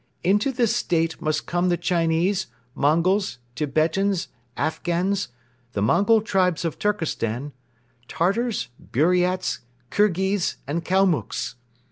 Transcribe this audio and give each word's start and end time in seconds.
Into 0.23 0.51
this 0.51 0.75
State 0.75 1.21
must 1.21 1.45
come 1.45 1.69
the 1.69 1.77
Chinese, 1.77 2.47
Mongols, 2.73 3.37
Tibetans, 3.53 4.29
Afghans, 4.57 5.27
the 5.73 5.81
Mongol 5.83 6.21
tribes 6.23 6.65
of 6.65 6.79
Turkestan, 6.79 7.53
Tartars, 8.07 8.69
Buriats, 8.79 9.59
Kirghiz 9.91 10.55
and 10.65 10.83
Kalmucks. 10.83 11.53